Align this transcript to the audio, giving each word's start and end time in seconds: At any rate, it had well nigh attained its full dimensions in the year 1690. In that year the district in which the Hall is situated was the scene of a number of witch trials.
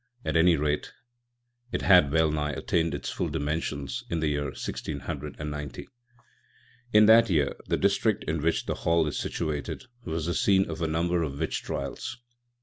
At 0.25 0.35
any 0.35 0.55
rate, 0.55 0.93
it 1.71 1.83
had 1.83 2.11
well 2.11 2.31
nigh 2.31 2.53
attained 2.53 2.95
its 2.95 3.11
full 3.11 3.29
dimensions 3.29 4.03
in 4.09 4.19
the 4.19 4.29
year 4.29 4.45
1690. 4.45 5.87
In 6.91 7.05
that 7.05 7.29
year 7.29 7.55
the 7.67 7.77
district 7.77 8.23
in 8.23 8.41
which 8.41 8.65
the 8.65 8.73
Hall 8.81 9.05
is 9.05 9.19
situated 9.19 9.83
was 10.03 10.25
the 10.25 10.33
scene 10.33 10.67
of 10.71 10.81
a 10.81 10.87
number 10.87 11.21
of 11.21 11.37
witch 11.37 11.61
trials. 11.61 12.17